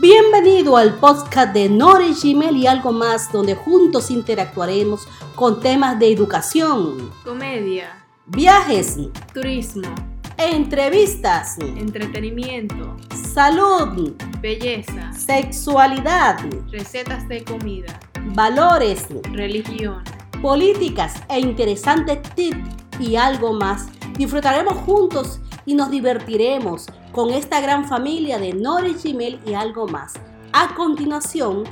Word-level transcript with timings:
Bienvenido 0.00 0.78
al 0.78 0.94
podcast 0.94 1.52
de 1.52 1.68
Nore 1.68 2.14
Gmail 2.14 2.56
y 2.56 2.66
algo 2.66 2.90
más, 2.90 3.30
donde 3.30 3.54
juntos 3.54 4.10
interactuaremos 4.10 5.06
con 5.34 5.60
temas 5.60 5.98
de 5.98 6.10
educación, 6.10 7.10
comedia, 7.22 8.02
viajes, 8.24 8.96
turismo, 9.34 9.94
entrevistas, 10.38 11.58
entretenimiento, 11.58 12.96
salud, 13.34 14.14
belleza, 14.40 15.12
sexualidad, 15.12 16.38
recetas 16.70 17.28
de 17.28 17.44
comida, 17.44 18.00
valores, 18.34 19.06
religión, 19.32 20.02
políticas 20.40 21.12
e 21.28 21.40
interesantes 21.40 22.22
tips 22.34 22.56
y 22.98 23.16
algo 23.16 23.52
más. 23.52 23.88
Disfrutaremos 24.16 24.78
juntos 24.78 25.40
y 25.66 25.74
nos 25.74 25.90
divertiremos 25.90 26.86
con 27.12 27.32
esta 27.32 27.60
gran 27.60 27.88
familia 27.88 28.38
de 28.38 28.52
Nori 28.52 28.94
Gmail 28.94 29.40
y 29.44 29.54
algo 29.54 29.86
más. 29.86 30.14
A 30.52 30.74
continuación, 30.74 31.64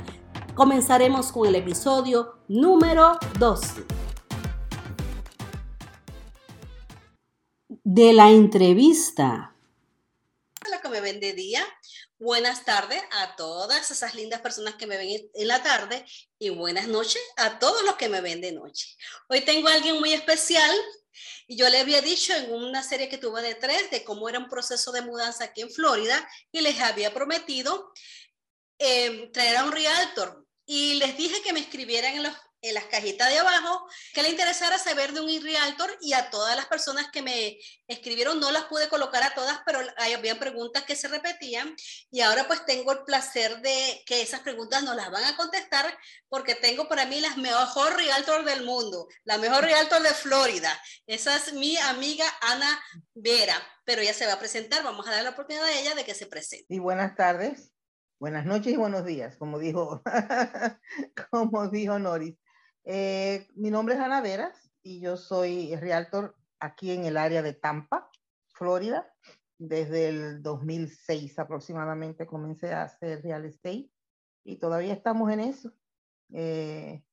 comenzaremos 0.53 1.31
con 1.31 1.47
el 1.47 1.55
episodio 1.55 2.39
número 2.47 3.17
2 3.39 3.61
de 7.69 8.13
la 8.13 8.29
entrevista. 8.29 9.55
La 10.69 10.81
que 10.81 10.89
me 10.89 11.01
ven 11.01 11.19
día. 11.19 11.65
Buenas 12.17 12.65
tardes 12.65 13.01
a 13.11 13.37
todas 13.37 13.91
esas 13.91 14.13
lindas 14.13 14.41
personas 14.41 14.75
que 14.75 14.87
me 14.87 14.97
ven 14.97 15.29
en 15.33 15.47
la 15.47 15.63
tarde 15.63 16.05
y 16.37 16.49
buenas 16.49 16.89
noches 16.89 17.21
a 17.37 17.59
todos 17.59 17.81
los 17.83 17.95
que 17.95 18.09
me 18.09 18.19
ven 18.19 18.41
de 18.41 18.51
noche. 18.51 18.97
Hoy 19.29 19.39
tengo 19.41 19.69
a 19.69 19.73
alguien 19.73 19.99
muy 19.99 20.11
especial 20.11 20.69
y 21.47 21.57
yo 21.57 21.69
le 21.69 21.79
había 21.79 22.01
dicho 22.01 22.33
en 22.33 22.53
una 22.53 22.83
serie 22.83 23.09
que 23.09 23.17
tuve 23.17 23.41
de 23.41 23.55
tres 23.55 23.89
de 23.91 24.03
cómo 24.03 24.29
era 24.29 24.39
un 24.39 24.49
proceso 24.49 24.91
de 24.91 25.01
mudanza 25.01 25.45
aquí 25.45 25.61
en 25.61 25.71
Florida 25.71 26.27
y 26.51 26.61
les 26.61 26.79
había 26.79 27.13
prometido 27.13 27.91
eh, 28.77 29.29
traer 29.33 29.57
a 29.57 29.65
un 29.65 29.71
realtor. 29.71 30.45
Y 30.65 30.95
les 30.95 31.17
dije 31.17 31.41
que 31.41 31.53
me 31.53 31.59
escribieran 31.61 32.13
en 32.15 32.23
los 32.23 32.33
en 32.61 32.73
las 32.73 32.85
cajitas 32.85 33.29
de 33.29 33.39
abajo 33.39 33.87
que 34.13 34.23
le 34.23 34.29
interesara 34.29 34.77
saber 34.77 35.13
de 35.13 35.21
un 35.21 35.41
realtor 35.41 35.95
y 36.01 36.13
a 36.13 36.29
todas 36.29 36.55
las 36.55 36.65
personas 36.65 37.09
que 37.11 37.21
me 37.21 37.57
escribieron, 37.87 38.39
no 38.39 38.51
las 38.51 38.65
pude 38.65 38.89
colocar 38.89 39.23
a 39.23 39.33
todas, 39.33 39.59
pero 39.65 39.79
había 39.97 40.39
preguntas 40.39 40.83
que 40.83 40.95
se 40.95 41.07
repetían 41.07 41.75
y 42.11 42.21
ahora 42.21 42.47
pues 42.47 42.65
tengo 42.65 42.91
el 42.91 43.03
placer 43.03 43.61
de 43.61 44.03
que 44.05 44.21
esas 44.21 44.41
preguntas 44.41 44.83
no 44.83 44.93
las 44.93 45.09
van 45.11 45.23
a 45.23 45.37
contestar 45.37 45.85
porque 46.27 46.55
tengo 46.55 46.87
para 46.87 47.05
mí 47.05 47.21
la 47.21 47.35
mejor 47.37 47.95
realtor 47.95 48.43
del 48.43 48.65
mundo, 48.65 49.07
la 49.23 49.37
mejor 49.37 49.63
realtor 49.63 50.01
de 50.01 50.09
Florida. 50.09 50.79
Esa 51.07 51.35
es 51.35 51.53
mi 51.53 51.77
amiga 51.77 52.25
Ana 52.41 52.81
Vera, 53.13 53.55
pero 53.85 54.01
ella 54.01 54.13
se 54.13 54.25
va 54.25 54.33
a 54.33 54.39
presentar, 54.39 54.83
vamos 54.83 55.07
a 55.07 55.11
dar 55.11 55.23
la 55.23 55.31
oportunidad 55.31 55.65
a 55.65 55.79
ella 55.79 55.95
de 55.95 56.05
que 56.05 56.13
se 56.13 56.27
presente. 56.27 56.65
Y 56.69 56.79
buenas 56.79 57.15
tardes. 57.15 57.71
Buenas 58.19 58.45
noches 58.45 58.73
y 58.73 58.75
buenos 58.75 59.05
días, 59.05 59.37
como 59.37 59.59
dijo, 59.59 60.01
como 61.31 61.69
dijo 61.69 61.97
Noris. 61.99 62.35
Eh, 62.91 63.47
mi 63.53 63.69
nombre 63.69 63.93
es 63.93 64.01
Ana 64.01 64.19
Veras 64.19 64.71
y 64.81 64.99
yo 64.99 65.15
soy 65.15 65.75
realtor 65.75 66.35
aquí 66.59 66.89
en 66.89 67.05
el 67.05 67.17
área 67.17 67.43
de 67.43 67.53
Tampa, 67.53 68.09
Florida. 68.47 69.13
Desde 69.59 70.09
el 70.09 70.41
2006 70.41 71.37
aproximadamente 71.37 72.25
comencé 72.25 72.73
a 72.73 72.81
hacer 72.81 73.21
real 73.21 73.45
estate 73.45 73.91
y 74.43 74.57
todavía 74.57 74.93
estamos 74.93 75.31
en 75.31 75.39
eso. 75.41 75.71
Eh, 76.33 77.03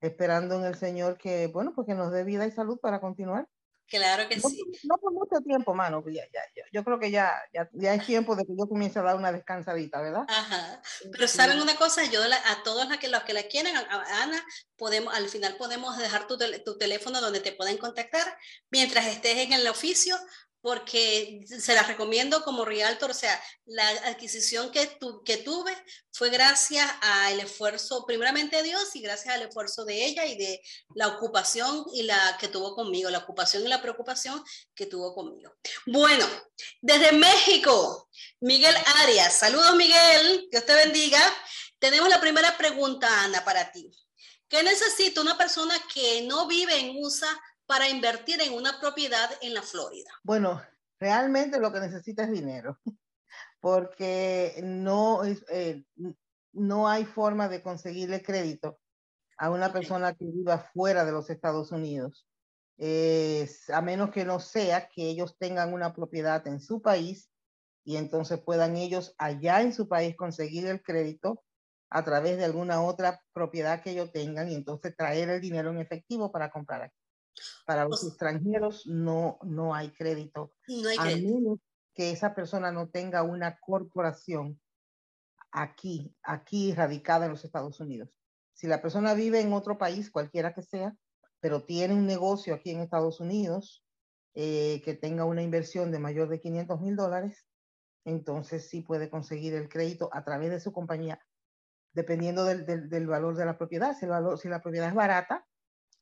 esperando 0.00 0.54
en 0.54 0.64
el 0.64 0.76
Señor 0.76 1.18
que, 1.18 1.48
bueno, 1.48 1.72
pues 1.74 1.88
que 1.88 1.94
nos 1.94 2.12
dé 2.12 2.22
vida 2.22 2.46
y 2.46 2.52
salud 2.52 2.78
para 2.78 3.00
continuar. 3.00 3.48
Claro 3.88 4.28
que 4.28 4.40
sí. 4.40 4.64
No 4.82 4.96
por 4.98 5.12
mucho 5.12 5.40
tiempo, 5.44 5.72
mano. 5.72 6.02
Ya, 6.08 6.24
ya, 6.32 6.64
yo 6.72 6.84
creo 6.84 6.98
que 6.98 7.10
ya, 7.10 7.40
ya, 7.54 7.68
ya, 7.72 7.94
es 7.94 8.04
tiempo 8.04 8.34
de 8.34 8.44
que 8.44 8.52
yo 8.58 8.68
comience 8.68 8.98
a 8.98 9.02
dar 9.02 9.16
una 9.16 9.30
descansadita, 9.30 10.00
¿verdad? 10.00 10.24
Ajá. 10.28 10.82
Pero 11.12 11.28
saben 11.28 11.60
una 11.60 11.76
cosa, 11.76 12.04
yo 12.04 12.20
a 12.22 12.62
todos 12.64 12.88
los 12.88 12.98
que, 12.98 13.08
los 13.08 13.22
que 13.22 13.32
la 13.32 13.44
quieren, 13.44 13.76
a, 13.76 14.22
Ana, 14.22 14.44
podemos, 14.76 15.14
al 15.14 15.28
final 15.28 15.56
podemos 15.56 15.96
dejar 15.98 16.26
tu, 16.26 16.36
tu 16.64 16.78
teléfono 16.78 17.20
donde 17.20 17.40
te 17.40 17.52
pueden 17.52 17.78
contactar 17.78 18.26
mientras 18.70 19.06
estés 19.06 19.38
en 19.38 19.52
el 19.52 19.68
oficio 19.68 20.16
porque 20.66 21.44
se 21.46 21.74
las 21.74 21.86
recomiendo 21.86 22.42
como 22.42 22.64
realtor, 22.64 23.12
o 23.12 23.14
sea, 23.14 23.40
la 23.66 23.88
adquisición 23.88 24.72
que, 24.72 24.84
tu, 24.98 25.22
que 25.22 25.36
tuve 25.36 25.72
fue 26.10 26.28
gracias 26.28 26.90
al 27.02 27.38
esfuerzo, 27.38 28.04
primeramente 28.04 28.64
Dios 28.64 28.96
y 28.96 29.00
gracias 29.00 29.32
al 29.32 29.42
esfuerzo 29.42 29.84
de 29.84 30.04
ella 30.04 30.26
y 30.26 30.36
de 30.36 30.60
la 30.96 31.06
ocupación 31.06 31.84
y 31.94 32.02
la 32.02 32.36
que 32.40 32.48
tuvo 32.48 32.74
conmigo, 32.74 33.08
la 33.10 33.18
ocupación 33.18 33.64
y 33.64 33.68
la 33.68 33.80
preocupación 33.80 34.42
que 34.74 34.86
tuvo 34.86 35.14
conmigo. 35.14 35.54
Bueno, 35.86 36.26
desde 36.80 37.12
México, 37.12 38.08
Miguel 38.40 38.74
Arias, 39.04 39.38
saludos 39.38 39.76
Miguel, 39.76 40.48
Dios 40.50 40.66
te 40.66 40.74
bendiga. 40.74 41.20
Tenemos 41.78 42.08
la 42.08 42.20
primera 42.20 42.58
pregunta, 42.58 43.22
Ana, 43.22 43.44
para 43.44 43.70
ti. 43.70 43.88
¿Qué 44.48 44.64
necesita 44.64 45.20
una 45.20 45.38
persona 45.38 45.80
que 45.94 46.22
no 46.22 46.48
vive 46.48 46.76
en 46.76 46.96
USA 46.96 47.40
para 47.66 47.88
invertir 47.88 48.40
en 48.40 48.52
una 48.52 48.78
propiedad 48.80 49.30
en 49.42 49.54
la 49.54 49.62
Florida? 49.62 50.10
Bueno, 50.22 50.62
realmente 50.98 51.58
lo 51.58 51.72
que 51.72 51.80
necesita 51.80 52.24
es 52.24 52.30
dinero, 52.30 52.78
porque 53.60 54.60
no, 54.62 55.22
eh, 55.24 55.84
no 56.52 56.88
hay 56.88 57.04
forma 57.04 57.48
de 57.48 57.62
conseguirle 57.62 58.22
crédito 58.22 58.78
a 59.38 59.50
una 59.50 59.72
persona 59.72 60.14
que 60.14 60.24
viva 60.24 60.58
fuera 60.72 61.04
de 61.04 61.12
los 61.12 61.28
Estados 61.28 61.70
Unidos, 61.70 62.26
a 62.78 63.80
menos 63.82 64.10
que 64.10 64.24
no 64.24 64.40
sea 64.40 64.88
que 64.88 65.08
ellos 65.08 65.36
tengan 65.38 65.72
una 65.74 65.94
propiedad 65.94 66.46
en 66.46 66.60
su 66.60 66.80
país 66.80 67.30
y 67.84 67.96
entonces 67.96 68.40
puedan 68.40 68.76
ellos 68.76 69.14
allá 69.18 69.62
en 69.62 69.72
su 69.72 69.88
país 69.88 70.16
conseguir 70.16 70.66
el 70.66 70.82
crédito 70.82 71.44
a 71.88 72.04
través 72.04 72.36
de 72.36 72.44
alguna 72.44 72.82
otra 72.82 73.20
propiedad 73.32 73.82
que 73.82 73.90
ellos 73.90 74.10
tengan 74.12 74.50
y 74.50 74.54
entonces 74.54 74.96
traer 74.96 75.28
el 75.30 75.40
dinero 75.40 75.70
en 75.70 75.78
efectivo 75.78 76.32
para 76.32 76.50
comprar 76.50 76.82
aquí. 76.82 77.05
Para 77.66 77.86
los 77.86 78.04
extranjeros 78.04 78.86
no, 78.86 79.38
no 79.42 79.74
hay 79.74 79.90
crédito. 79.90 80.52
No 80.68 80.88
hay 80.88 80.96
a 80.98 81.16
menos 81.16 81.58
que 81.94 82.10
esa 82.10 82.34
persona 82.34 82.70
no 82.70 82.88
tenga 82.88 83.22
una 83.22 83.58
corporación 83.58 84.60
aquí, 85.50 86.14
aquí 86.22 86.74
radicada 86.74 87.24
en 87.24 87.32
los 87.32 87.44
Estados 87.44 87.80
Unidos. 87.80 88.10
Si 88.52 88.66
la 88.66 88.82
persona 88.82 89.14
vive 89.14 89.40
en 89.40 89.52
otro 89.52 89.78
país, 89.78 90.10
cualquiera 90.10 90.54
que 90.54 90.62
sea, 90.62 90.94
pero 91.40 91.64
tiene 91.64 91.94
un 91.94 92.06
negocio 92.06 92.54
aquí 92.54 92.70
en 92.70 92.80
Estados 92.80 93.20
Unidos 93.20 93.84
eh, 94.34 94.82
que 94.84 94.94
tenga 94.94 95.24
una 95.24 95.42
inversión 95.42 95.90
de 95.90 95.98
mayor 95.98 96.28
de 96.28 96.40
500 96.40 96.80
mil 96.80 96.96
dólares, 96.96 97.46
entonces 98.04 98.68
sí 98.68 98.82
puede 98.82 99.08
conseguir 99.08 99.54
el 99.54 99.68
crédito 99.68 100.10
a 100.12 100.24
través 100.24 100.50
de 100.50 100.60
su 100.60 100.72
compañía, 100.72 101.18
dependiendo 101.92 102.44
del, 102.44 102.66
del, 102.66 102.88
del 102.90 103.06
valor 103.06 103.36
de 103.36 103.46
la 103.46 103.56
propiedad. 103.56 103.96
Si, 103.96 104.04
el 104.04 104.10
valor, 104.10 104.38
si 104.38 104.48
la 104.48 104.60
propiedad 104.60 104.88
es 104.88 104.94
barata, 104.94 105.45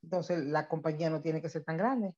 entonces 0.04 0.44
la 0.44 0.69
compañía 0.69 1.10
no 1.10 1.20
tiene 1.20 1.42
que 1.42 1.48
ser 1.48 1.65
tan 1.65 1.76
grande 1.76 2.15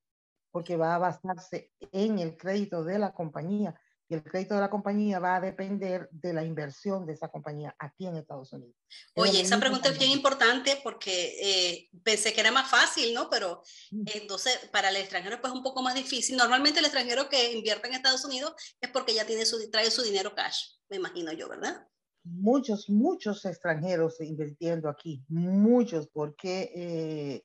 porque 0.50 0.76
va 0.76 0.94
a 0.94 0.98
basarse 0.98 1.72
en 1.92 2.18
el 2.18 2.36
crédito 2.36 2.84
de 2.84 2.98
la 2.98 3.12
compañía 3.12 3.78
y 4.08 4.14
el 4.14 4.22
crédito 4.22 4.54
de 4.54 4.60
la 4.60 4.70
compañía 4.70 5.18
va 5.18 5.36
a 5.36 5.40
depender 5.40 6.08
de 6.12 6.32
la 6.32 6.44
inversión 6.44 7.06
de 7.06 7.14
esa 7.14 7.28
compañía 7.28 7.74
aquí 7.78 8.06
en 8.06 8.16
Estados 8.16 8.52
Unidos. 8.52 8.76
Oye, 9.16 9.40
esa 9.40 9.58
pregunta 9.58 9.88
es 9.88 9.98
bien 9.98 10.12
importante 10.12 10.80
porque 10.84 11.36
eh, 11.42 11.88
pensé 12.04 12.32
que 12.32 12.40
era 12.40 12.52
más 12.52 12.70
fácil, 12.70 13.12
¿no? 13.14 13.28
Pero 13.28 13.62
entonces 13.90 14.58
para 14.70 14.90
el 14.90 14.96
extranjero 14.96 15.40
pues 15.40 15.52
es 15.52 15.56
un 15.56 15.64
poco 15.64 15.82
más 15.82 15.94
difícil. 15.94 16.36
Normalmente 16.36 16.78
el 16.78 16.86
extranjero 16.86 17.28
que 17.28 17.52
invierte 17.52 17.88
en 17.88 17.94
Estados 17.94 18.24
Unidos 18.24 18.54
es 18.80 18.90
porque 18.90 19.12
ya 19.12 19.26
tiene 19.26 19.44
su, 19.44 19.70
trae 19.70 19.90
su 19.90 20.02
dinero 20.02 20.34
cash, 20.34 20.76
me 20.88 20.96
imagino 20.96 21.32
yo, 21.32 21.48
¿verdad? 21.48 21.86
Muchos, 22.26 22.88
muchos 22.90 23.44
extranjeros 23.44 24.20
invirtiendo 24.20 24.88
aquí, 24.88 25.24
muchos, 25.28 26.08
porque 26.08 26.70
eh, 26.74 27.44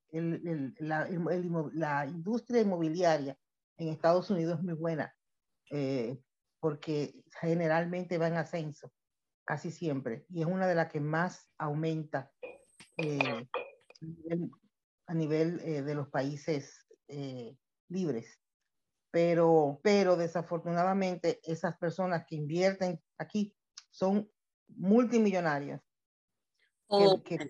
la, 0.80 2.06
industria 2.08 2.62
inmobiliaria 2.62 3.38
en 3.78 3.90
Estados 3.90 4.30
Unidos 4.30 4.60
es 4.60 4.64
muy 4.64 4.74
buena, 4.74 5.14
eh, 5.70 6.20
porque 6.60 7.24
generalmente 7.40 8.18
va 8.18 8.28
en 8.28 8.38
ascenso, 8.38 8.92
casi 9.46 9.72
siempre, 9.72 10.26
y 10.30 10.42
es 10.42 10.48
una 10.48 10.68
de 10.68 10.76
las 10.76 10.92
que 10.92 11.00
más 11.00 11.50
aumenta 11.58 12.32
eh, 12.98 13.48
a 15.08 15.14
nivel 15.14 15.58
de 15.58 15.96
los 15.96 16.10
países 16.10 16.88
libres. 17.90 18.40
Pero, 19.12 19.82
pero 19.84 20.16
desafortunadamente 20.16 21.42
esas 21.44 21.78
personas 21.78 22.26
que 22.26 22.36
invierten 22.36 23.02
aquí 23.18 23.54
son 23.90 24.32
multimillonarias. 24.78 25.82
Que, 26.90 27.48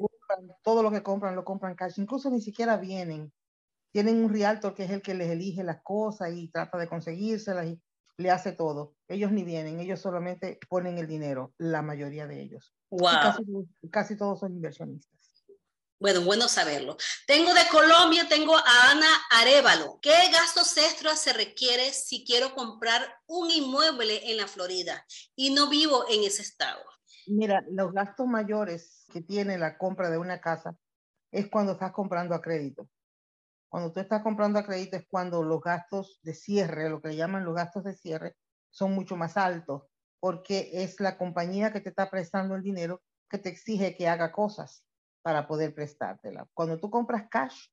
todo 0.63 0.83
lo 0.83 0.91
que 0.91 1.01
compran 1.01 1.35
lo 1.35 1.43
compran 1.43 1.75
cash, 1.75 1.99
incluso 1.99 2.29
ni 2.29 2.41
siquiera 2.41 2.77
vienen. 2.77 3.33
Tienen 3.91 4.23
un 4.23 4.31
realtor 4.31 4.73
que 4.73 4.83
es 4.83 4.91
el 4.91 5.01
que 5.01 5.13
les 5.13 5.29
elige 5.29 5.63
las 5.63 5.81
cosas 5.81 6.31
y 6.33 6.49
trata 6.49 6.77
de 6.77 6.87
conseguírselas 6.87 7.67
y 7.67 7.81
le 8.17 8.31
hace 8.31 8.51
todo. 8.51 8.95
Ellos 9.07 9.31
ni 9.31 9.43
vienen, 9.43 9.79
ellos 9.79 9.99
solamente 9.99 10.59
ponen 10.69 10.97
el 10.97 11.07
dinero, 11.07 11.53
la 11.57 11.81
mayoría 11.81 12.27
de 12.27 12.41
ellos. 12.41 12.73
Casi, 12.99 13.43
casi, 13.89 14.17
todos 14.17 14.39
son 14.39 14.53
inversionistas. 14.53 15.19
Bueno, 15.99 16.21
bueno 16.21 16.47
saberlo. 16.47 16.97
Tengo 17.27 17.53
de 17.53 17.67
Colombia, 17.69 18.27
tengo 18.27 18.57
a 18.57 18.91
Ana 18.91 19.07
Arevalo. 19.29 19.99
¿Qué 20.01 20.29
gastos 20.31 20.75
extras 20.77 21.19
se 21.19 21.31
requiere 21.31 21.93
si 21.93 22.25
quiero 22.25 22.55
comprar 22.55 23.19
un 23.27 23.51
inmueble 23.51 24.31
en 24.31 24.37
la 24.37 24.47
Florida 24.47 25.05
y 25.35 25.51
no 25.51 25.69
vivo 25.69 26.05
en 26.09 26.23
ese 26.23 26.41
estado? 26.41 26.81
Mira, 27.27 27.63
los 27.69 27.93
gastos 27.93 28.27
mayores 28.27 29.05
que 29.11 29.21
tiene 29.21 29.57
la 29.57 29.77
compra 29.77 30.09
de 30.09 30.17
una 30.17 30.41
casa 30.41 30.75
es 31.31 31.49
cuando 31.49 31.73
estás 31.73 31.91
comprando 31.91 32.35
a 32.35 32.41
crédito. 32.41 32.89
Cuando 33.69 33.93
tú 33.93 33.99
estás 33.99 34.23
comprando 34.23 34.59
a 34.59 34.65
crédito 34.65 34.97
es 34.97 35.05
cuando 35.07 35.43
los 35.43 35.61
gastos 35.61 36.19
de 36.23 36.33
cierre, 36.33 36.89
lo 36.89 37.01
que 37.01 37.15
llaman 37.15 37.45
los 37.45 37.55
gastos 37.55 37.83
de 37.83 37.93
cierre, 37.93 38.35
son 38.69 38.93
mucho 38.93 39.15
más 39.15 39.37
altos, 39.37 39.83
porque 40.19 40.71
es 40.73 40.99
la 40.99 41.17
compañía 41.17 41.71
que 41.71 41.81
te 41.81 41.89
está 41.89 42.09
prestando 42.09 42.55
el 42.55 42.63
dinero 42.63 43.01
que 43.29 43.37
te 43.37 43.49
exige 43.49 43.95
que 43.95 44.07
haga 44.07 44.31
cosas 44.31 44.85
para 45.21 45.47
poder 45.47 45.73
prestártela. 45.73 46.47
Cuando 46.53 46.79
tú 46.79 46.89
compras 46.89 47.27
cash, 47.29 47.67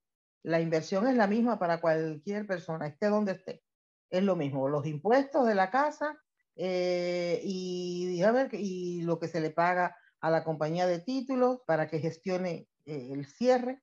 la 0.45 0.61
inversión 0.61 1.09
es 1.09 1.17
la 1.17 1.27
misma 1.27 1.59
para 1.59 1.81
cualquier 1.81 2.47
persona, 2.47 2.87
esté 2.87 3.06
donde 3.06 3.33
esté. 3.33 3.62
Es 4.11 4.23
lo 4.23 4.37
mismo, 4.37 4.69
los 4.69 4.87
impuestos 4.87 5.47
de 5.47 5.55
la 5.55 5.71
casa 5.71 6.19
eh, 6.59 7.41
y, 7.45 8.21
a 8.23 8.33
ver, 8.33 8.51
y 8.53 9.03
lo 9.03 9.19
que 9.21 9.29
se 9.29 9.41
le 9.41 9.51
paga 9.51 9.97
a 10.21 10.31
la 10.31 10.43
compañía 10.43 10.89
de 10.89 10.99
títulos 10.99 11.61
para 11.67 11.87
que 11.87 12.01
gestione 12.01 12.69
eh, 12.85 13.11
el 13.13 13.27
cierre 13.27 13.81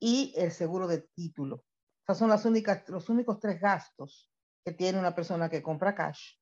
y 0.00 0.34
el 0.36 0.50
seguro 0.50 0.88
de 0.88 1.08
título. 1.14 1.64
Esas 2.02 2.18
son 2.18 2.28
las 2.28 2.44
únicas, 2.44 2.88
los 2.88 3.08
únicos 3.08 3.38
tres 3.38 3.60
gastos 3.60 4.30
que 4.64 4.72
tiene 4.72 4.98
una 4.98 5.14
persona 5.14 5.48
que 5.48 5.62
compra 5.62 5.94
cash. 5.94 6.34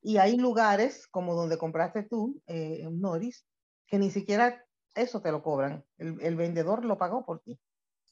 Y 0.00 0.16
hay 0.16 0.36
lugares 0.36 1.06
como 1.08 1.34
donde 1.34 1.58
compraste 1.58 2.04
tú, 2.04 2.40
eh, 2.46 2.88
Noris, 2.90 3.46
que 3.86 3.98
ni 3.98 4.10
siquiera 4.10 4.64
eso 4.94 5.20
te 5.20 5.30
lo 5.30 5.42
cobran. 5.42 5.84
El, 5.98 6.18
el 6.22 6.36
vendedor 6.36 6.84
lo 6.84 6.96
pagó 6.96 7.26
por 7.26 7.40
ti. 7.40 7.60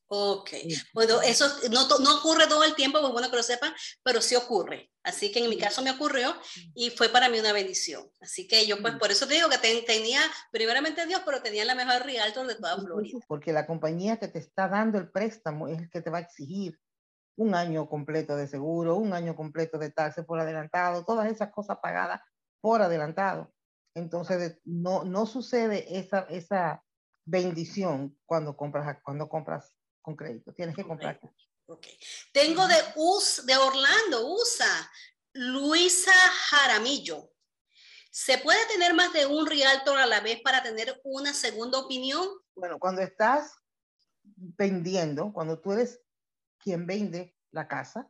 Ok, 0.09 0.51
bueno, 0.95 1.21
eso 1.21 1.47
no, 1.71 1.89
no, 1.99 2.19
ocurre 2.19 2.47
todo 2.47 2.63
el 2.63 2.77
tiempo, 2.77 3.01
pues 3.01 3.13
bueno 3.13 3.29
que 3.29 3.37
lo 3.37 3.43
sepan, 3.43 3.73
pero 4.05 4.21
sí 4.21 4.37
ocurre. 4.37 4.93
Así 5.03 5.33
que 5.33 5.43
en 5.43 5.51
mi 5.51 5.59
caso 5.59 5.83
me 5.83 5.91
ocurrió 5.91 6.33
y 6.75 6.91
fue 6.91 7.09
para 7.09 7.29
mí 7.29 7.41
una 7.41 7.53
bendición. 7.53 8.09
Así 8.21 8.47
que 8.47 8.67
yo, 8.67 8.81
pues 8.81 8.95
por 8.97 9.11
eso 9.11 9.27
te 9.27 9.35
digo 9.35 9.49
que 9.49 9.83
tenía, 9.83 10.21
primeramente 10.53 11.07
Dios, 11.07 11.23
pero 11.25 11.43
tenía 11.43 11.65
la 11.65 11.75
mejor 11.75 12.05
realtor 12.05 12.47
de 12.47 12.55
toda 12.55 12.77
Florida. 12.77 13.19
Porque 13.27 13.53
la 13.53 13.67
compañía 13.67 14.19
que 14.19 14.29
te 14.29 14.39
está 14.39 14.69
dando 14.69 14.99
el 14.99 15.11
préstamo 15.11 15.67
es 15.67 15.79
el 15.79 15.91
que 15.91 16.03
te 16.03 16.11
va 16.11 16.19
a 16.19 16.23
exigir 16.23 16.79
un 17.37 17.55
año 17.55 17.89
completo 17.89 18.37
de 18.37 18.47
seguro, 18.47 18.97
un 18.97 19.13
año 19.13 19.35
completo 19.35 19.77
de 19.77 19.91
taxes 19.91 20.25
por 20.25 20.39
adelantado, 20.39 21.05
todas 21.05 21.31
esas 21.31 21.51
cosas 21.51 21.79
pagadas 21.83 22.21
por 22.61 22.81
adelantado. 22.81 23.53
Entonces, 23.95 24.61
no, 24.65 25.05
no 25.05 25.27
sucede 25.27 25.99
esa, 25.99 26.21
esa 26.31 26.85
bendición 27.25 28.17
cuando 28.25 28.57
compras, 28.57 28.99
cuando 29.03 29.29
compras 29.29 29.76
con 30.07 30.15
crédito, 30.15 30.55
tienes 30.55 30.77
que 30.77 30.85
comprar. 30.85 31.19
Okay. 31.67 31.99
Tengo 32.33 32.69
de, 32.69 32.77
US, 32.95 33.45
de 33.45 33.57
Orlando, 33.57 34.29
USA, 34.29 34.89
Luisa 35.33 36.13
Jaramillo. 36.13 37.33
¿Se 38.13 38.39
puede 38.39 38.65
tener 38.69 38.95
más 38.95 39.13
de 39.13 39.27
un 39.27 39.49
realtor 39.49 39.99
a 39.99 40.07
la 40.07 40.21
vez 40.21 40.41
para 40.43 40.63
tener 40.63 41.01
una 41.03 41.35
segunda 41.35 41.81
opinión? 41.81 42.25
Bueno, 42.55 42.79
cuando 42.79 43.03
estás 43.03 43.53
vendiendo, 44.23 45.33
cuando 45.33 45.61
tú 45.61 45.73
eres 45.73 46.01
quien 46.59 46.87
vende 46.87 47.35
la 47.51 47.67
casa, 47.67 48.09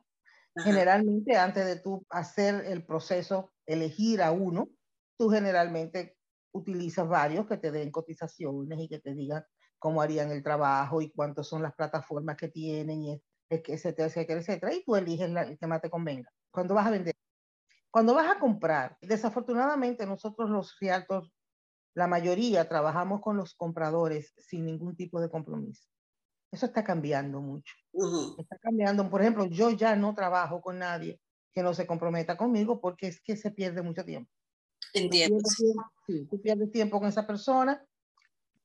generalmente 0.54 1.34
antes 1.38 1.64
de 1.64 1.76
tú 1.76 2.04
hacer 2.10 2.66
el 2.66 2.84
proceso, 2.84 3.54
elegir 3.64 4.20
a 4.20 4.32
uno, 4.32 4.68
tú 5.16 5.30
generalmente 5.30 6.18
utilizas 6.52 7.08
varios 7.08 7.46
que 7.46 7.56
te 7.56 7.70
den 7.70 7.90
cotizaciones 7.90 8.80
y 8.80 8.88
que 8.88 8.98
te 8.98 9.14
digan 9.14 9.46
cómo 9.78 10.02
harían 10.02 10.30
el 10.30 10.42
trabajo 10.42 11.00
y 11.00 11.10
cuántas 11.10 11.46
son 11.46 11.62
las 11.62 11.74
plataformas 11.74 12.36
que 12.36 12.48
tienen, 12.48 13.04
y 13.04 13.22
etcétera, 13.48 14.08
etcétera, 14.08 14.40
etcétera, 14.40 14.74
y 14.74 14.84
tú 14.84 14.96
eliges 14.96 15.30
el 15.30 15.58
que 15.58 15.66
más 15.66 15.80
te 15.80 15.90
convenga. 15.90 16.32
Cuando 16.50 16.74
vas 16.74 16.86
a 16.86 16.90
vender, 16.90 17.14
cuando 17.90 18.14
vas 18.14 18.34
a 18.34 18.38
comprar, 18.38 18.96
desafortunadamente 19.00 20.06
nosotros 20.06 20.50
los 20.50 20.78
realtors, 20.80 21.30
la 21.94 22.06
mayoría 22.06 22.68
trabajamos 22.68 23.20
con 23.20 23.36
los 23.36 23.54
compradores 23.54 24.34
sin 24.36 24.66
ningún 24.66 24.96
tipo 24.96 25.20
de 25.20 25.30
compromiso. 25.30 25.88
Eso 26.52 26.66
está 26.66 26.84
cambiando 26.84 27.40
mucho. 27.40 27.74
Está 28.38 28.58
cambiando. 28.58 29.08
Por 29.08 29.22
ejemplo, 29.22 29.46
yo 29.46 29.70
ya 29.70 29.96
no 29.96 30.14
trabajo 30.14 30.60
con 30.60 30.78
nadie 30.78 31.20
que 31.52 31.62
no 31.62 31.72
se 31.72 31.86
comprometa 31.86 32.36
conmigo 32.36 32.80
porque 32.80 33.08
es 33.08 33.20
que 33.20 33.36
se 33.36 33.50
pierde 33.50 33.82
mucho 33.82 34.04
tiempo. 34.04 34.30
Entiendo. 34.92 35.38
sí, 36.06 36.26
tú 36.30 36.40
pierdes 36.40 36.70
tiempo 36.70 36.98
con 36.98 37.08
esa 37.08 37.26
persona 37.26 37.82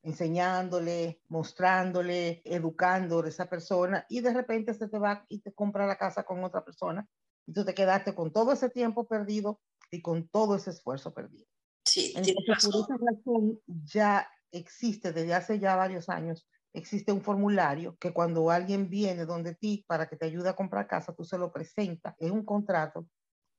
enseñándole, 0.04 1.22
mostrándole, 1.28 2.42
educando 2.46 3.22
a 3.22 3.28
esa 3.28 3.48
persona 3.48 4.06
y 4.10 4.22
de 4.22 4.34
repente 4.34 4.74
se 4.74 4.88
te 4.88 5.00
va 5.00 5.26
y 5.30 5.42
te 5.42 5.54
compra 5.54 5.86
la 5.86 5.98
casa 5.98 6.24
con 6.24 6.44
otra 6.44 6.64
persona 6.64 7.08
y 7.46 7.54
tú 7.54 7.66
te 7.66 7.74
quedaste 7.74 8.16
con 8.16 8.32
todo 8.32 8.52
ese 8.52 8.70
tiempo 8.70 9.08
perdido 9.08 9.62
y 9.92 10.02
con 10.02 10.28
todo 10.28 10.56
ese 10.56 10.72
esfuerzo 10.72 11.14
perdido. 11.14 11.46
Sí, 11.86 12.14
Entonces, 12.16 12.64
por 12.64 12.76
esa 12.76 12.96
razón 12.98 13.60
ya 13.68 14.28
existe 14.52 15.12
desde 15.14 15.34
hace 15.34 15.60
ya 15.60 15.76
varios 15.76 16.10
años, 16.10 16.48
existe 16.74 17.12
un 17.12 17.22
formulario 17.22 17.98
que 17.98 18.14
cuando 18.14 18.50
alguien 18.50 18.90
viene 18.90 19.26
donde 19.26 19.56
ti 19.56 19.84
para 19.88 20.08
que 20.08 20.16
te 20.16 20.26
ayude 20.26 20.50
a 20.50 20.56
comprar 20.56 20.88
casa, 20.88 21.14
tú 21.14 21.24
se 21.24 21.38
lo 21.38 21.52
presentas. 21.52 22.16
Es 22.18 22.32
un 22.32 22.46
contrato 22.46 23.08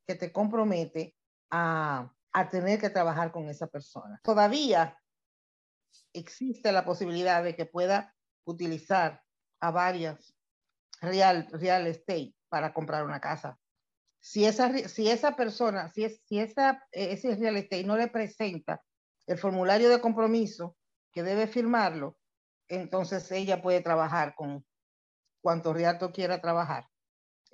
que 0.07 0.15
te 0.15 0.33
compromete 0.33 1.17
a, 1.51 2.13
a 2.33 2.49
tener 2.49 2.81
que 2.81 2.91
trabajar 2.91 3.33
con 3.33 3.49
esa 3.49 3.67
persona. 3.67 4.21
Todavía 4.23 4.99
existe 6.13 6.73
la 6.73 6.85
posibilidad 6.85 7.43
de 7.43 7.57
que 7.57 7.67
pueda 7.67 8.15
utilizar 8.45 9.23
a 9.61 9.71
varias 9.71 10.35
real, 11.01 11.49
real 11.53 11.87
estate 11.87 12.35
para 12.49 12.73
comprar 12.73 13.05
una 13.05 13.21
casa. 13.21 13.59
Si 14.21 14.45
esa, 14.45 14.89
si 14.89 15.09
esa 15.09 15.37
persona, 15.37 15.89
si, 15.89 16.05
es, 16.05 16.21
si 16.27 16.39
esa, 16.39 16.87
ese 16.93 17.35
real 17.35 17.57
estate 17.57 17.85
no 17.85 17.97
le 17.97 18.09
presenta 18.09 18.83
el 19.27 19.39
formulario 19.39 19.89
de 19.89 20.01
compromiso 20.01 20.77
que 21.13 21.23
debe 21.23 21.47
firmarlo, 21.47 22.17
entonces 22.69 23.31
ella 23.33 23.61
puede 23.61 23.81
trabajar 23.81 24.35
con 24.35 24.65
cuanto 25.41 25.73
realto 25.73 26.13
quiera 26.13 26.41
trabajar. 26.41 26.87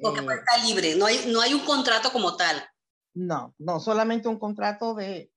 Porque 0.01 0.21
eh, 0.21 0.27
está 0.35 0.65
libre, 0.65 0.95
no 0.97 1.07
hay, 1.07 1.27
no 1.33 1.41
hay 1.41 1.55
un 1.55 1.65
contrato 1.65 2.13
como 2.13 2.37
tal. 2.37 2.63
No, 3.15 3.55
no, 3.59 3.81
solamente 3.81 4.29
un 4.29 4.39
contrato 4.39 4.95
de, 4.95 5.33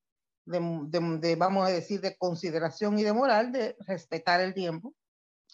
de, 0.45 1.35
vamos 1.35 1.67
a 1.67 1.71
decir, 1.71 2.01
de 2.01 2.17
consideración 2.17 2.97
y 2.99 3.03
de 3.03 3.13
moral, 3.13 3.51
de 3.51 3.75
respetar 3.87 4.41
el 4.41 4.53
tiempo 4.53 4.95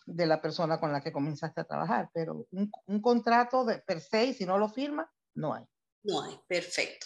de 0.06 0.26
la 0.26 0.42
persona 0.42 0.80
con 0.80 0.92
la 0.92 1.02
que 1.02 1.12
comenzaste 1.12 1.62
a 1.62 1.66
trabajar, 1.66 2.10
pero 2.14 2.48
un, 2.52 2.72
un 2.86 3.02
contrato 3.02 3.66
de 3.66 3.80
per 3.80 4.00
se, 4.00 4.34
si 4.34 4.46
no 4.46 4.58
lo 4.58 4.70
firma, 4.70 5.12
no 5.36 5.54
hay. 5.54 5.66
No 6.04 6.22
hay, 6.22 6.40
perfecto. 6.48 7.06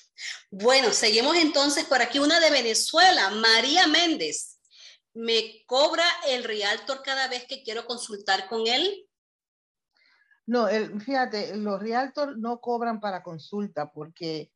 Bueno, 0.51 0.91
seguimos 0.91 1.35
entonces 1.35 1.85
por 1.85 2.01
aquí 2.01 2.19
una 2.19 2.39
de 2.39 2.51
Venezuela, 2.51 3.31
María 3.31 3.87
Méndez. 3.87 4.59
¿Me 5.13 5.63
cobra 5.65 6.05
el 6.27 6.43
realtor 6.43 7.01
cada 7.03 7.27
vez 7.27 7.45
que 7.45 7.63
quiero 7.63 7.85
consultar 7.85 8.47
con 8.47 8.67
él? 8.67 9.07
No, 10.45 10.67
el, 10.67 11.01
fíjate, 11.01 11.55
los 11.55 11.79
realtors 11.79 12.37
no 12.37 12.61
cobran 12.61 12.99
para 12.99 13.23
consulta 13.23 13.91
porque 13.91 14.51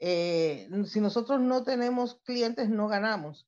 eh, 0.00 0.68
si 0.86 1.00
nosotros 1.00 1.40
no 1.40 1.62
tenemos 1.62 2.20
clientes, 2.24 2.70
no 2.70 2.88
ganamos. 2.88 3.46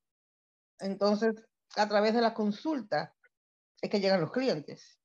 Entonces, 0.78 1.34
a 1.76 1.88
través 1.88 2.14
de 2.14 2.20
la 2.20 2.34
consulta 2.34 3.14
es 3.80 3.90
que 3.90 4.00
llegan 4.00 4.20
los 4.20 4.32
clientes. 4.32 4.98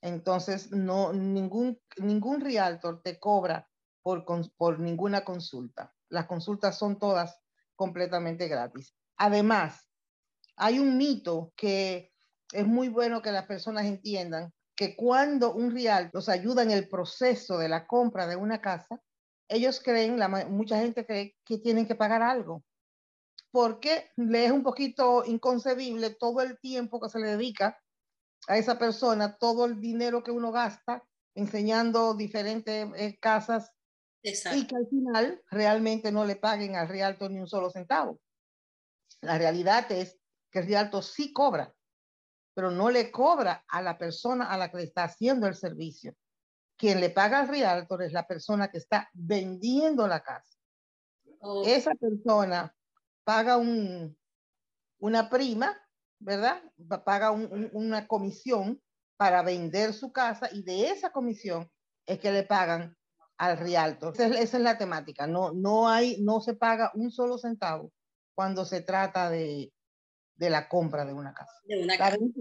Entonces, 0.00 0.70
no, 0.70 1.12
ningún, 1.12 1.80
ningún 1.96 2.40
realtor 2.40 3.02
te 3.02 3.18
cobra 3.18 3.68
por, 4.02 4.24
por 4.56 4.78
ninguna 4.78 5.24
consulta. 5.24 5.92
Las 6.08 6.26
consultas 6.26 6.78
son 6.78 6.98
todas 6.98 7.40
completamente 7.74 8.46
gratis. 8.46 8.94
Además, 9.16 9.88
hay 10.56 10.78
un 10.78 10.96
mito 10.96 11.52
que 11.56 12.12
es 12.52 12.66
muy 12.66 12.88
bueno 12.88 13.22
que 13.22 13.32
las 13.32 13.46
personas 13.46 13.86
entiendan 13.86 14.52
que 14.76 14.94
cuando 14.94 15.52
un 15.52 15.72
realtor 15.72 16.14
los 16.14 16.28
ayuda 16.28 16.62
en 16.62 16.70
el 16.70 16.88
proceso 16.88 17.58
de 17.58 17.68
la 17.68 17.86
compra 17.86 18.26
de 18.26 18.36
una 18.36 18.60
casa, 18.60 19.00
ellos 19.48 19.80
creen, 19.80 20.18
la, 20.18 20.28
mucha 20.28 20.78
gente 20.78 21.06
cree 21.06 21.36
que 21.44 21.58
tienen 21.58 21.86
que 21.86 21.94
pagar 21.94 22.22
algo, 22.22 22.64
porque 23.50 24.10
le 24.16 24.46
es 24.46 24.50
un 24.50 24.62
poquito 24.62 25.24
inconcebible 25.24 26.10
todo 26.10 26.40
el 26.40 26.58
tiempo 26.58 27.00
que 27.00 27.08
se 27.08 27.18
le 27.18 27.28
dedica 27.28 27.78
a 28.48 28.58
esa 28.58 28.78
persona, 28.78 29.36
todo 29.36 29.64
el 29.64 29.80
dinero 29.80 30.22
que 30.22 30.30
uno 30.30 30.52
gasta 30.52 31.02
enseñando 31.34 32.14
diferentes 32.14 32.88
eh, 32.96 33.18
casas 33.20 33.72
y 34.22 34.66
que 34.66 34.76
al 34.76 34.86
final 34.88 35.42
realmente 35.50 36.10
no 36.10 36.24
le 36.24 36.36
paguen 36.36 36.76
al 36.76 36.88
Rialto 36.88 37.28
ni 37.28 37.40
un 37.40 37.46
solo 37.46 37.70
centavo. 37.70 38.20
La 39.20 39.36
realidad 39.38 39.90
es 39.92 40.18
que 40.50 40.60
el 40.60 40.66
Rialto 40.66 41.02
sí 41.02 41.32
cobra, 41.32 41.74
pero 42.54 42.70
no 42.70 42.90
le 42.90 43.10
cobra 43.10 43.64
a 43.68 43.82
la 43.82 43.98
persona 43.98 44.50
a 44.50 44.56
la 44.56 44.70
que 44.70 44.78
le 44.78 44.84
está 44.84 45.04
haciendo 45.04 45.46
el 45.46 45.54
servicio 45.54 46.14
quien 46.76 47.00
le 47.00 47.10
paga 47.10 47.40
al 47.40 47.48
realtor 47.48 48.02
es 48.02 48.12
la 48.12 48.26
persona 48.26 48.68
que 48.68 48.78
está 48.78 49.08
vendiendo 49.12 50.06
la 50.06 50.22
casa. 50.22 50.58
Esa 51.64 51.94
persona 51.94 52.74
paga 53.24 53.56
un, 53.56 54.16
una 54.98 55.28
prima, 55.28 55.76
¿verdad? 56.18 56.62
Paga 57.04 57.30
una 57.30 58.06
comisión 58.06 58.80
para 59.16 59.42
vender 59.42 59.92
su 59.92 60.12
casa 60.12 60.48
y 60.52 60.62
de 60.62 60.88
esa 60.88 61.10
comisión 61.10 61.70
es 62.06 62.18
que 62.18 62.32
le 62.32 62.42
pagan 62.42 62.96
al 63.36 63.58
realtor. 63.58 64.14
Esa 64.14 64.38
es, 64.38 64.54
la 64.54 64.78
temática. 64.78 65.26
No, 65.26 65.52
no, 65.52 65.88
hay, 65.88 66.22
no 66.22 66.40
se 66.40 66.54
paga 66.54 66.90
un 66.94 67.10
solo 67.10 67.38
centavo 67.38 67.92
cuando 68.34 68.64
se 68.64 68.80
trata 68.80 69.30
de, 69.30 69.72
de 70.34 70.50
la 70.50 70.68
compra 70.68 71.04
de 71.04 71.12
una 71.12 71.34
casa. 71.34 71.52
De 71.64 71.82
una 71.82 71.96
casa. 71.96 72.16
venta. 72.18 72.40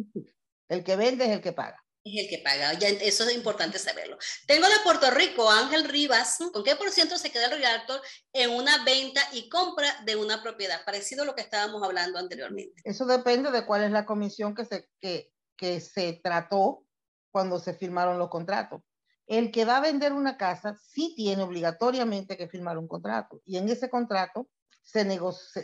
El 0.69 0.83
que 0.83 0.95
vende 0.95 1.25
es 1.25 1.31
el 1.31 1.41
que 1.41 1.51
paga. 1.51 1.82
Es 2.03 2.23
el 2.23 2.29
que 2.29 2.39
paga. 2.39 2.73
Ya, 2.73 2.89
eso 2.89 3.23
es 3.23 3.33
importante 3.33 3.79
saberlo. 3.79 4.17
Tengo 4.45 4.67
de 4.67 4.75
Puerto 4.83 5.09
Rico, 5.11 5.49
Ángel 5.49 5.85
Rivas. 5.85 6.37
¿Con 6.51 6.63
qué 6.63 6.75
por 6.75 6.91
ciento 6.91 7.17
se 7.17 7.31
queda 7.31 7.45
el 7.45 7.59
realtor 7.59 8.01
en 8.33 8.49
una 8.49 8.83
venta 8.83 9.21
y 9.31 9.47
compra 9.47 9.87
de 10.05 10.17
una 10.17 10.43
propiedad? 10.43 10.83
Parecido 10.85 11.23
a 11.23 11.25
lo 11.25 11.33
que 11.33 11.41
estábamos 11.41 11.81
hablando 11.81 12.19
anteriormente. 12.19 12.81
Eso 12.83 13.05
depende 13.05 13.51
de 13.51 13.65
cuál 13.65 13.83
es 13.83 13.91
la 13.91 14.05
comisión 14.05 14.53
que 14.53 14.65
se, 14.65 14.89
que, 14.99 15.31
que 15.55 15.79
se 15.79 16.19
trató 16.21 16.85
cuando 17.31 17.57
se 17.59 17.73
firmaron 17.73 18.19
los 18.19 18.29
contratos. 18.29 18.81
El 19.25 19.51
que 19.51 19.63
va 19.63 19.77
a 19.77 19.81
vender 19.81 20.11
una 20.11 20.37
casa 20.37 20.75
sí 20.75 21.13
tiene 21.15 21.43
obligatoriamente 21.43 22.35
que 22.35 22.49
firmar 22.49 22.77
un 22.77 22.87
contrato 22.89 23.41
y 23.45 23.57
en 23.57 23.69
ese 23.69 23.89
contrato 23.89 24.49
se, 24.81 25.05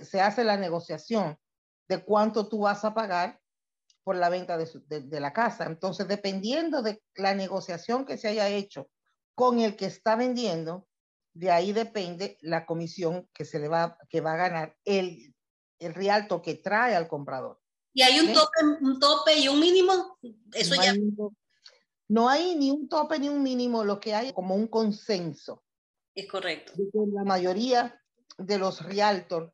se 0.06 0.22
hace 0.22 0.46
la 0.46 0.56
negociación 0.56 1.38
de 1.90 2.04
cuánto 2.04 2.48
tú 2.48 2.60
vas 2.62 2.86
a 2.86 2.94
pagar 2.94 3.40
por 4.10 4.16
la 4.16 4.30
venta 4.30 4.58
de, 4.58 4.66
su- 4.66 4.84
de- 4.88 5.02
de 5.02 5.20
la 5.20 5.34
casa. 5.34 5.66
Entonces, 5.68 6.08
dependiendo 6.08 6.82
de 6.82 7.00
la 7.14 7.36
negociación 7.36 8.06
que 8.08 8.18
se 8.18 8.28
haya 8.28 8.48
hecho 8.50 8.90
con 9.36 9.60
el 9.60 9.76
que 9.76 9.86
está 9.86 10.16
vendiendo, 10.16 10.88
de 11.36 11.52
ahí 11.52 11.74
depende 11.74 12.36
la 12.42 12.66
comisión 12.66 13.30
que 13.36 13.46
se 13.46 13.60
le 13.60 13.68
va, 13.68 14.00
que 14.10 14.20
va 14.20 14.34
a 14.34 14.38
ganar 14.38 14.76
el, 14.84 15.36
el 15.78 15.94
realto 15.94 16.42
que 16.42 16.56
trae 16.56 16.96
al 16.96 17.08
comprador. 17.08 17.60
Y 17.94 18.02
hay 18.02 18.20
un 18.20 18.34
tope, 18.34 18.64
un 18.82 19.00
tope 19.00 19.38
y 19.38 19.48
un 19.48 19.60
mínimo. 19.60 20.18
Eso 20.54 20.74
no 20.76 20.84
ya. 20.84 20.92
Hay, 20.94 21.00
no 22.08 22.30
hay 22.30 22.56
ni 22.56 22.72
un 22.72 22.90
tope 22.90 23.20
ni 23.20 23.30
un 23.30 23.44
mínimo, 23.44 23.84
lo 23.84 24.00
que 24.00 24.16
hay 24.16 24.30
es 24.30 24.34
como 24.34 24.56
un 24.56 24.66
consenso. 24.70 25.64
Es 26.16 26.28
correcto. 26.28 26.74
La 27.14 27.24
mayoría 27.26 28.02
de 28.40 28.58
los 28.58 28.82
realtors 28.82 29.54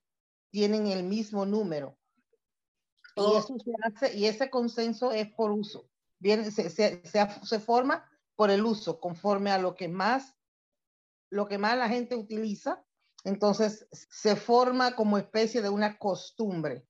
tienen 0.50 0.88
el 0.88 1.04
mismo 1.04 1.46
número. 1.46 1.98
Y, 3.16 3.38
eso 3.38 3.56
se 3.64 3.72
hace, 3.84 4.18
y 4.18 4.26
ese 4.26 4.50
consenso 4.50 5.12
es 5.12 5.32
por 5.34 5.52
uso. 5.52 5.90
Viene, 6.20 6.52
se, 6.52 6.70
se, 6.70 7.06
se, 7.06 7.28
se 7.44 7.60
forma 7.60 8.10
por 8.36 8.50
el 8.50 8.66
uso, 8.66 9.00
conforme 9.00 9.52
a 9.52 9.58
lo 9.58 9.76
que 9.76 9.88
más, 9.88 10.36
lo 11.30 11.48
que 11.48 11.58
más 11.58 11.78
la 11.78 11.90
gente 11.90 12.16
utiliza. 12.16 12.84
Entonces 13.24 13.88
se 13.92 14.36
forma 14.36 14.96
como 14.96 15.18
especie 15.18 15.62
de 15.62 15.70
una 15.70 15.98
costumbre. 15.98 16.86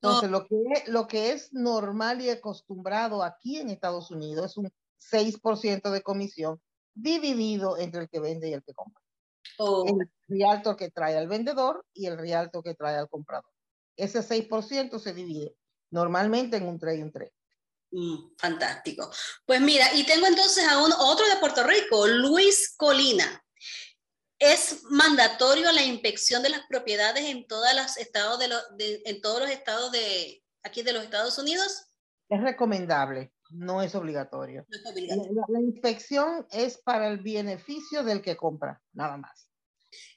Entonces, 0.00 0.30
lo, 0.30 0.46
que 0.46 0.56
es, 0.72 0.88
lo 0.88 1.06
que 1.06 1.32
es 1.32 1.52
normal 1.52 2.20
y 2.20 2.28
acostumbrado 2.28 3.22
aquí 3.22 3.58
en 3.58 3.70
Estados 3.70 4.10
Unidos 4.10 4.50
es 4.50 4.56
un 4.58 4.70
6% 4.98 5.90
de 5.90 6.02
comisión 6.02 6.60
dividido 6.94 7.78
entre 7.78 8.02
el 8.02 8.08
que 8.08 8.20
vende 8.20 8.50
y 8.50 8.52
el 8.52 8.62
que 8.62 8.74
compra. 8.74 9.02
Oh, 9.58 9.84
El 9.86 10.10
realtor 10.28 10.76
que 10.76 10.90
trae 10.90 11.16
al 11.16 11.28
vendedor 11.28 11.86
y 11.94 12.06
el 12.06 12.18
realtor 12.18 12.62
que 12.62 12.74
trae 12.74 12.96
al 12.96 13.08
comprador. 13.08 13.50
Ese 13.96 14.20
6% 14.20 14.98
se 14.98 15.14
divide 15.14 15.56
normalmente 15.98 16.56
en 16.56 16.66
un 16.66 16.78
3 16.78 16.98
y 16.98 17.02
un 17.02 17.12
3. 17.12 17.30
mm, 17.92 18.34
fantástico. 18.36 19.10
Pues 19.46 19.60
mira, 19.60 19.86
y 19.94 20.04
tengo 20.04 20.26
entonces 20.26 20.66
a 20.68 20.82
un, 20.82 20.92
otro 20.92 21.24
de 21.28 21.36
Puerto 21.36 21.62
Rico, 21.64 22.06
Luis 22.08 22.74
Colina. 22.76 23.40
Es 24.38 24.82
mandatorio 24.90 25.70
la 25.70 25.84
inspección 25.84 26.42
de 26.42 26.48
las 26.50 26.62
propiedades 26.68 27.24
en, 27.24 27.46
todas 27.46 27.74
las 27.74 27.96
estados 27.96 28.38
de 28.40 28.48
lo- 28.48 28.68
de- 28.76 29.00
en 29.06 29.20
todos 29.20 29.40
los 29.40 29.48
estados 29.50 29.92
de 29.92 30.42
aquí 30.64 30.82
de 30.82 30.92
los 30.92 31.04
Estados 31.04 31.38
Unidos. 31.38 31.86
Es 32.28 32.40
recomendable, 32.42 33.32
no 33.50 33.80
es 33.80 33.94
obligatorio. 33.94 34.66
No 34.68 34.76
es 34.76 34.82
La, 34.82 34.90
obligatorio. 34.90 35.32
la- 35.32 35.44
la 35.48 35.60
inspección 35.60 36.46
es 36.50 36.78
para 36.78 37.06
el 37.08 37.18
beneficio 37.20 38.02
del 38.02 38.20
que 38.20 38.36
compra, 38.36 38.82
nada 38.92 39.16
más. 39.16 39.48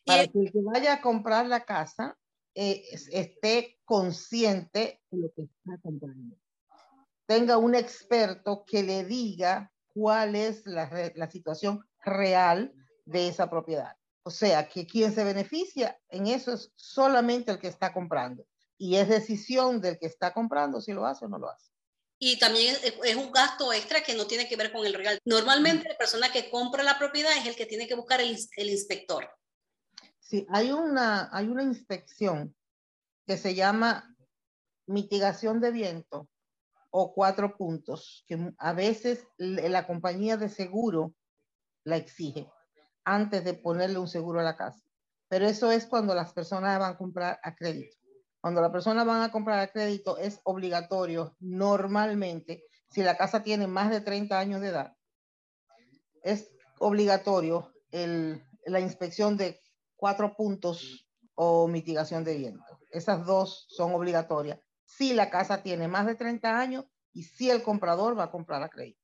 Para 0.03 0.21
el- 0.23 0.31
que 0.31 0.39
el 0.39 0.51
que 0.51 0.59
vaya 0.63 0.93
a 0.93 1.01
comprar 1.01 1.45
la 1.45 1.63
casa 1.63 2.17
eh, 2.59 2.83
es- 2.91 3.07
esté 3.11 3.77
consciente 3.85 4.99
de 5.11 5.17
lo 5.19 5.31
que 5.31 5.43
está 5.43 5.79
comprando. 5.79 6.35
Tenga 7.27 7.57
un 7.57 7.75
experto 7.75 8.65
que 8.65 8.81
le 8.81 9.05
diga 9.05 9.71
cuál 9.93 10.35
es 10.35 10.65
la, 10.65 11.29
situación 11.29 11.87
real 12.03 12.73
de 13.05 13.27
esa 13.27 13.47
propiedad. 13.47 13.95
O 14.23 14.31
sea, 14.31 14.67
que 14.67 14.87
quien 14.87 15.13
se 15.13 15.23
beneficia 15.23 15.99
en 16.09 16.25
eso 16.25 16.51
es 16.53 16.71
solamente 16.75 17.51
el 17.51 17.59
que 17.59 17.67
está 17.67 17.93
comprando. 17.93 18.43
Y 18.75 18.95
es 18.95 19.07
decisión 19.07 19.79
del 19.79 19.99
que 19.99 20.07
está 20.07 20.33
comprando 20.33 20.81
si 20.81 20.93
lo 20.93 21.05
hace 21.05 21.25
o 21.25 21.29
no 21.29 21.37
lo 21.37 21.51
hace. 21.51 21.69
Y 22.17 22.39
también 22.39 22.75
es, 22.75 22.95
es 23.03 23.15
un 23.15 23.31
gasto 23.31 23.71
extra 23.71 24.01
que 24.01 24.15
no 24.15 24.25
tiene 24.25 24.49
que 24.49 24.55
ver 24.55 24.71
con 24.71 24.83
el 24.83 24.95
real. 24.95 25.19
Normalmente 25.25 25.89
la 25.89 25.97
persona 25.97 26.31
que 26.31 26.49
compra 26.49 26.81
la 26.81 26.97
propiedad 26.97 27.37
es 27.37 27.45
el 27.45 27.55
que 27.55 27.67
tiene 27.67 27.87
que 27.87 27.93
buscar 27.93 28.19
el, 28.19 28.35
el 28.55 28.69
inspector. 28.69 29.29
Sí, 30.27 30.45
hay 30.49 30.73
una, 30.73 31.29
hay 31.31 31.47
una 31.47 31.63
inspección 31.63 32.53
que 33.25 33.37
se 33.37 33.55
llama 33.55 34.13
mitigación 34.85 35.61
de 35.61 35.71
viento 35.71 36.27
o 36.91 37.13
cuatro 37.13 37.55
puntos, 37.55 38.25
que 38.27 38.53
a 38.57 38.73
veces 38.73 39.25
la 39.37 39.87
compañía 39.87 40.35
de 40.35 40.49
seguro 40.49 41.13
la 41.85 41.95
exige 41.95 42.51
antes 43.05 43.45
de 43.45 43.53
ponerle 43.53 43.99
un 43.99 44.09
seguro 44.09 44.41
a 44.41 44.43
la 44.43 44.57
casa. 44.57 44.83
Pero 45.29 45.45
eso 45.45 45.71
es 45.71 45.85
cuando 45.85 46.13
las 46.13 46.33
personas 46.33 46.77
van 46.77 46.95
a 46.95 46.97
comprar 46.97 47.39
a 47.41 47.55
crédito. 47.55 47.95
Cuando 48.41 48.59
las 48.59 48.71
personas 48.71 49.05
van 49.05 49.21
a 49.21 49.31
comprar 49.31 49.59
a 49.59 49.71
crédito 49.71 50.17
es 50.17 50.41
obligatorio 50.43 51.37
normalmente, 51.39 52.65
si 52.89 53.01
la 53.01 53.15
casa 53.15 53.43
tiene 53.43 53.65
más 53.65 53.91
de 53.91 54.01
30 54.01 54.39
años 54.39 54.59
de 54.59 54.67
edad, 54.67 54.93
es 56.21 56.51
obligatorio 56.79 57.71
el- 57.91 58.43
la 58.65 58.81
inspección 58.81 59.37
de 59.37 59.61
cuatro 59.97 60.35
puntos 60.35 61.05
o 61.35 61.67
mitigación 61.67 62.23
de 62.23 62.37
viento. 62.37 62.79
Esas 62.91 63.25
dos 63.25 63.65
son 63.69 63.93
obligatorias. 63.93 64.59
Si 64.85 65.13
la 65.13 65.29
casa 65.29 65.61
tiene 65.61 65.87
más 65.87 66.05
de 66.05 66.15
30 66.15 66.57
años 66.57 66.85
y 67.13 67.23
si 67.23 67.49
el 67.49 67.61
comprador 67.61 68.17
va 68.17 68.25
a 68.25 68.31
comprar 68.31 68.63
a 68.63 68.69
crédito. 68.69 69.01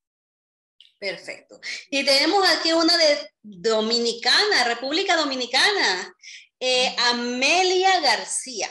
Perfecto. 0.98 1.60
Y 1.90 2.06
tenemos 2.06 2.48
aquí 2.50 2.72
una 2.72 2.96
de 2.98 3.30
Dominicana, 3.42 4.64
República 4.66 5.18
Dominicana, 5.18 6.16
eh, 6.60 6.96
Amelia 7.10 8.00
García. 8.00 8.70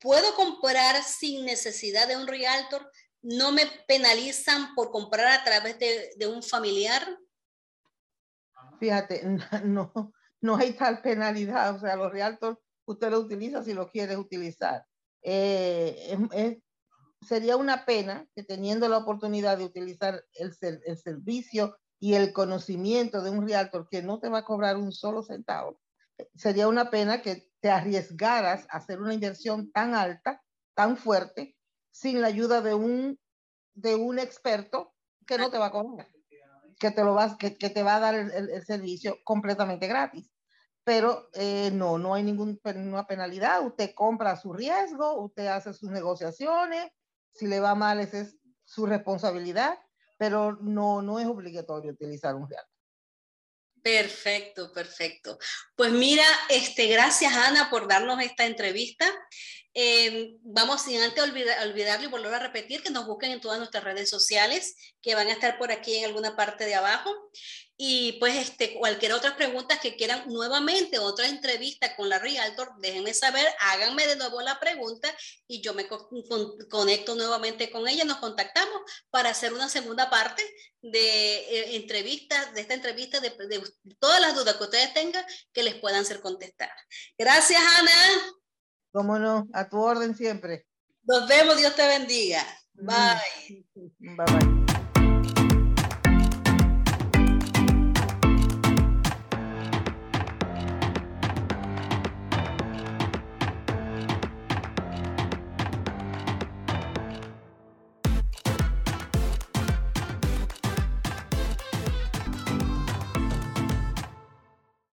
¿Puedo 0.00 0.34
comprar 0.34 1.02
sin 1.02 1.44
necesidad 1.44 2.08
de 2.08 2.16
un 2.16 2.26
realtor? 2.26 2.90
¿No 3.20 3.52
me 3.52 3.66
penalizan 3.86 4.74
por 4.74 4.90
comprar 4.90 5.26
a 5.26 5.44
través 5.44 5.78
de, 5.78 6.14
de 6.16 6.26
un 6.26 6.42
familiar? 6.42 7.06
Fíjate, 8.80 9.22
no, 9.64 10.14
no 10.46 10.56
hay 10.56 10.72
tal 10.74 11.02
penalidad. 11.02 11.76
O 11.76 11.80
sea, 11.80 11.96
los 11.96 12.12
realtors 12.12 12.58
usted 12.86 13.10
lo 13.10 13.20
utiliza 13.20 13.62
si 13.64 13.74
lo 13.74 13.90
quiere 13.90 14.16
utilizar. 14.16 14.84
Eh, 15.22 16.16
sería 17.20 17.56
una 17.56 17.84
pena 17.84 18.26
que 18.34 18.44
teniendo 18.44 18.88
la 18.88 18.98
oportunidad 18.98 19.58
de 19.58 19.64
utilizar 19.64 20.22
el, 20.34 20.52
el 20.84 20.98
servicio 20.98 21.76
y 21.98 22.14
el 22.14 22.32
conocimiento 22.32 23.22
de 23.22 23.30
un 23.30 23.48
realtor 23.48 23.88
que 23.90 24.02
no 24.02 24.20
te 24.20 24.28
va 24.28 24.38
a 24.38 24.44
cobrar 24.44 24.76
un 24.76 24.92
solo 24.92 25.22
centavo, 25.22 25.80
sería 26.34 26.68
una 26.68 26.90
pena 26.90 27.22
que 27.22 27.50
te 27.60 27.70
arriesgaras 27.70 28.66
a 28.70 28.78
hacer 28.78 29.00
una 29.00 29.14
inversión 29.14 29.72
tan 29.72 29.94
alta, 29.94 30.42
tan 30.74 30.96
fuerte, 30.96 31.56
sin 31.90 32.20
la 32.20 32.28
ayuda 32.28 32.60
de 32.60 32.74
un, 32.74 33.18
de 33.74 33.94
un 33.96 34.18
experto 34.18 34.94
que 35.26 35.38
no 35.38 35.50
te 35.50 35.58
va 35.58 35.66
a 35.66 35.72
cobrar, 35.72 36.08
que 36.78 36.90
te, 36.90 37.04
lo 37.04 37.14
vas, 37.14 37.36
que, 37.38 37.56
que 37.58 37.70
te 37.70 37.82
va 37.82 37.96
a 37.96 38.00
dar 38.00 38.14
el- 38.14 38.50
el 38.50 38.64
servicio 38.64 39.18
completamente 39.24 39.88
gratis. 39.88 40.35
Pero 40.86 41.28
eh, 41.34 41.70
no, 41.72 41.98
no 41.98 42.14
hay 42.14 42.22
ninguna 42.22 43.06
penalidad. 43.08 43.66
Usted 43.66 43.92
compra 43.92 44.36
su 44.36 44.52
riesgo, 44.52 45.20
usted 45.20 45.48
hace 45.48 45.72
sus 45.72 45.90
negociaciones. 45.90 46.92
Si 47.32 47.48
le 47.48 47.58
va 47.58 47.74
mal, 47.74 47.98
esa 47.98 48.20
es 48.20 48.36
su 48.64 48.86
responsabilidad, 48.86 49.80
pero 50.16 50.56
no, 50.60 51.02
no 51.02 51.18
es 51.18 51.26
obligatorio 51.26 51.90
utilizar 51.90 52.36
un 52.36 52.48
realtor. 52.48 52.70
Perfecto, 53.82 54.72
perfecto. 54.72 55.38
Pues 55.74 55.90
mira, 55.90 56.24
este, 56.48 56.86
gracias 56.86 57.34
Ana 57.34 57.68
por 57.68 57.88
darnos 57.88 58.20
esta 58.20 58.46
entrevista. 58.46 59.06
Eh, 59.78 60.36
vamos 60.40 60.80
sin 60.80 61.02
antes 61.02 61.22
olvidar, 61.22 61.66
olvidarlo 61.68 62.06
y 62.06 62.10
volver 62.10 62.32
a 62.32 62.38
repetir 62.38 62.82
que 62.82 62.88
nos 62.88 63.06
busquen 63.06 63.30
en 63.32 63.42
todas 63.42 63.58
nuestras 63.58 63.84
redes 63.84 64.08
sociales 64.08 64.74
que 65.02 65.14
van 65.14 65.28
a 65.28 65.32
estar 65.32 65.58
por 65.58 65.70
aquí 65.70 65.96
en 65.96 66.06
alguna 66.06 66.34
parte 66.34 66.64
de 66.64 66.74
abajo. 66.74 67.10
Y 67.76 68.12
pues 68.12 68.34
este, 68.36 68.72
cualquier 68.72 69.12
otra 69.12 69.36
pregunta 69.36 69.78
que 69.78 69.96
quieran 69.96 70.24
nuevamente, 70.28 70.98
otra 70.98 71.28
entrevista 71.28 71.94
con 71.94 72.08
la 72.08 72.18
Realtor, 72.18 72.70
déjenme 72.80 73.12
saber, 73.12 73.46
háganme 73.60 74.06
de 74.06 74.16
nuevo 74.16 74.40
la 74.40 74.58
pregunta 74.58 75.14
y 75.46 75.60
yo 75.60 75.74
me 75.74 75.86
co- 75.86 76.08
con- 76.26 76.56
conecto 76.70 77.14
nuevamente 77.14 77.70
con 77.70 77.86
ella, 77.86 78.06
nos 78.06 78.16
contactamos 78.16 78.80
para 79.10 79.28
hacer 79.28 79.52
una 79.52 79.68
segunda 79.68 80.08
parte 80.08 80.42
de 80.80 81.36
eh, 81.36 81.76
entrevistas, 81.76 82.54
de 82.54 82.62
esta 82.62 82.72
entrevista, 82.72 83.20
de 83.20 83.30
todas 84.00 84.22
las 84.22 84.34
dudas 84.34 84.56
que 84.56 84.64
ustedes 84.64 84.94
tengan 84.94 85.26
que 85.52 85.62
les 85.62 85.74
puedan 85.74 86.06
ser 86.06 86.22
contestadas. 86.22 86.80
Gracias, 87.18 87.60
Ana. 87.78 88.35
¿Cómo 88.96 89.18
no? 89.18 89.46
A 89.52 89.68
tu 89.68 89.78
orden 89.78 90.16
siempre. 90.16 90.64
Nos 91.04 91.28
vemos, 91.28 91.58
Dios 91.58 91.76
te 91.76 91.86
bendiga. 91.86 92.42
Mm. 92.76 92.86
Bye. 92.86 93.66
Bye 94.16 94.24
bye. 94.24 94.65